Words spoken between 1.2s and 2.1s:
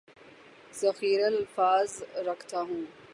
الفاظ